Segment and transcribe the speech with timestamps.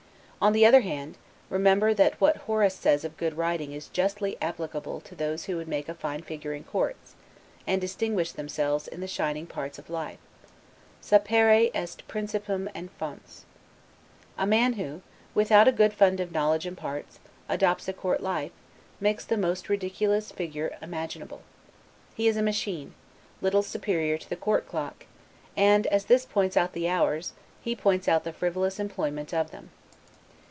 [0.43, 1.19] On the other hand,
[1.51, 5.67] remember, that what Horace says of good writing is justly applicable to those who would
[5.67, 7.13] make a good figure in courts,
[7.67, 10.17] and distinguish themselves in the shining parts of life;
[10.99, 13.45] 'Sapere est principium et fons'.
[14.35, 15.03] A man who,
[15.35, 18.51] without a good fund of knowledge and parts, adopts a court life,
[18.99, 21.43] makes the most ridiculous figure imaginable.
[22.15, 22.95] He is a machine,
[23.41, 25.05] little superior to the court clock;
[25.55, 29.69] and, as this points out the hours, he points out the frivolous employment of them.